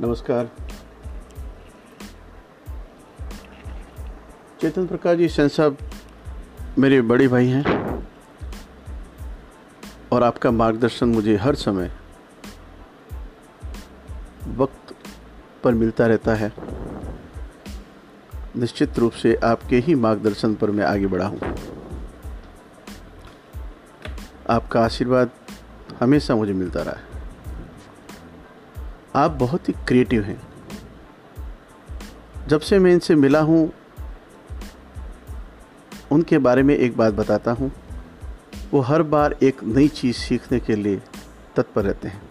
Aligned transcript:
नमस्कार। 0.00 0.50
चेतन 4.60 4.86
प्रकाश 4.86 5.18
जी, 5.18 5.28
सेन 5.28 5.48
साहब 5.48 5.78
मेरे 6.78 7.02
बड़े 7.02 7.28
भाई 7.28 7.46
हैं 7.46 7.64
और 10.12 10.22
आपका 10.22 10.50
मार्गदर्शन 10.50 11.08
मुझे 11.08 11.36
हर 11.36 11.54
समय 11.54 11.90
वक्त 14.48 14.94
पर 15.64 15.74
मिलता 15.74 16.06
रहता 16.06 16.34
है। 16.34 16.52
निश्चित 18.56 18.98
रूप 18.98 19.12
से 19.12 19.34
आपके 19.34 19.78
ही 19.78 19.94
मार्गदर्शन 19.94 20.54
पर 20.54 20.70
मैं 20.70 20.84
आगे 20.84 21.06
बढ़ा 21.06 21.26
हूँ। 21.26 21.56
आपका 24.50 24.80
आशीर्वाद 24.80 25.30
हमेशा 26.00 26.36
मुझे 26.36 26.52
मिलता 26.52 26.82
रहा 26.82 26.94
है। 26.94 27.21
आप 29.14 29.30
बहुत 29.30 29.68
ही 29.68 29.74
क्रिएटिव 29.88 30.22
हैं। 30.22 30.42
जब 32.48 32.60
से 32.60 32.78
मैं 32.78 32.92
इनसे 32.92 33.14
मिला 33.14 33.40
हूँ, 33.40 33.72
उनके 36.12 36.38
बारे 36.38 36.62
में 36.62 36.76
एक 36.76 36.96
बात 36.96 37.14
बताता 37.14 37.52
हूँ। 37.52 37.72
वो 38.70 38.80
हर 38.80 39.02
बार 39.02 39.36
एक 39.42 39.64
नई 39.64 39.88
चीज़ 39.88 40.16
सीखने 40.16 40.60
के 40.60 40.76
लिए 40.76 41.02
तत्पर 41.56 41.84
रहते 41.84 42.08
हैं। 42.08 42.22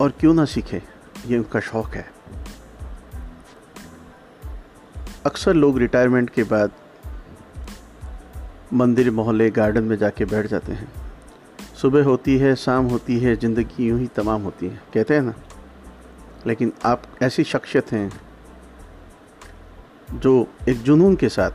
और 0.00 0.10
क्यों 0.10 0.34
ना 0.34 0.44
सीखे? 0.44 0.82
ये 1.26 1.38
उनका 1.38 1.60
शौक़ 1.60 1.94
है। 1.94 2.12
अक्सर 5.26 5.54
लोग 5.54 5.78
रिटायरमेंट 5.78 6.30
के 6.30 6.42
बाद 6.42 6.70
मंदिर, 8.72 9.10
मोहल्ले 9.10 9.50
गार्डन 9.50 9.84
में 9.84 9.96
जाके 9.96 10.24
बैठ 10.24 10.46
जाते 10.46 10.72
हैं। 10.72 10.92
सुबह 11.82 12.04
होती 12.04 12.38
है, 12.38 12.56
शाम 12.56 12.84
होती 12.84 13.18
है, 13.18 13.36
ज़िंदगी 13.36 13.86
यूँ 13.86 14.00
ही 14.00 14.06
तमाम 14.06 14.42
होती 14.42 14.66
है। 14.66 14.82
कहते 14.94 15.14
हैं 15.14 15.22
ना? 15.22 15.34
लेकिन 16.46 16.72
आप 16.84 17.02
ऐसी 17.22 17.44
शख्सियत 17.44 17.92
हैं 17.92 18.20
जो 20.12 20.46
एक 20.68 20.82
जुनून 20.82 21.16
के 21.16 21.28
साथ 21.28 21.50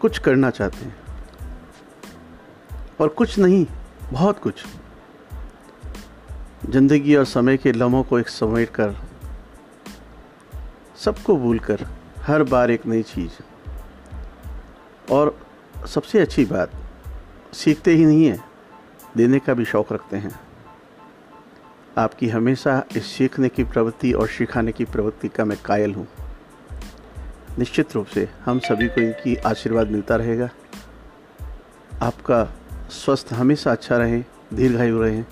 कुछ 0.00 0.18
करना 0.18 0.50
चाहते 0.50 0.76
हैं। 0.76 0.96
और 3.00 3.08
कुछ 3.08 3.38
नहीं, 3.38 3.66
बहुत 4.12 4.38
कुछ। 4.38 4.64
ज़िंदगी 6.68 7.16
और 7.16 7.24
समय 7.24 7.56
के 7.56 7.72
लम्हों 7.72 8.02
को 8.02 8.18
एक 8.18 8.28
समेट 8.28 8.70
कर, 8.70 8.94
सबको 10.96 11.36
भूल 11.36 11.58
कर 11.58 11.86
हर 12.18 12.42
बार 12.42 12.70
एक 12.70 12.86
नई 12.86 13.02
चीज़। 13.02 13.42
और 15.12 15.46
सबसे 15.86 16.20
अच्छी 16.20 16.44
बात, 16.44 16.70
सीखते 17.52 17.94
ही 17.94 18.04
नहीं 18.04 18.26
है। 18.26 18.51
देने 19.16 19.38
का 19.38 19.54
भी 19.54 19.64
शौक़ 19.64 19.94
रखते 19.94 20.16
हैं। 20.16 20.40
आपकी 21.98 22.28
हमेशा 22.28 22.84
इस 22.96 23.06
सीखने 23.06 23.48
की 23.48 23.64
प्रवृत्ति 23.64 24.12
और 24.12 24.28
सिखाने 24.28 24.72
की 24.72 24.84
प्रवृत्ति 24.84 25.28
का 25.28 25.44
मैं 25.44 25.58
कायल 25.64 25.94
हूँ। 25.94 26.08
निश्चित 27.58 27.94
रूप 27.94 28.06
से 28.06 28.28
हम 28.44 28.58
सभी 28.58 28.88
को 28.88 29.00
इनकी 29.00 29.36
आशीर्वाद 29.36 29.90
मिलता 29.90 30.16
रहेगा। 30.16 30.48
आपका 32.02 32.52
स्वस्थ 32.90 33.28
हमेशा 33.32 33.72
अच्छा 33.72 33.96
रहे, 33.96 34.24
दीर्घायु 34.54 35.02
रहे। 35.02 35.24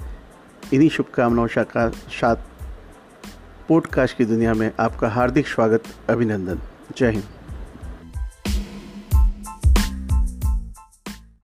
इन्हीं 0.73 0.89
शुभकामनाओं 0.89 1.49
का 1.59 1.91
साथ 1.91 2.37
पॉडकास्ट 3.69 4.17
की 4.17 4.25
दुनिया 4.25 4.55
में 4.55 4.73
आपका 4.81 5.09
हार्दिक 5.09 5.49
स्वागत, 5.49 5.83
अभिनंदन। 6.11 6.59
जय 6.97 7.11
हिंद। 7.11 7.40